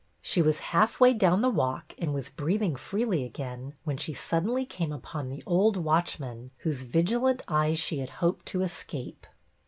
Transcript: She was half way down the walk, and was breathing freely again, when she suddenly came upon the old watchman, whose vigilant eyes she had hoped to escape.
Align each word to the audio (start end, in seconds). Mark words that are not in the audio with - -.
She 0.23 0.41
was 0.41 0.61
half 0.73 0.99
way 0.99 1.13
down 1.13 1.43
the 1.43 1.49
walk, 1.51 1.93
and 1.99 2.11
was 2.11 2.29
breathing 2.29 2.75
freely 2.75 3.23
again, 3.23 3.75
when 3.83 3.97
she 3.97 4.15
suddenly 4.15 4.65
came 4.65 4.91
upon 4.91 5.29
the 5.29 5.43
old 5.45 5.77
watchman, 5.77 6.49
whose 6.63 6.81
vigilant 6.81 7.43
eyes 7.47 7.77
she 7.77 7.99
had 7.99 8.09
hoped 8.17 8.47
to 8.47 8.63
escape. 8.63 9.27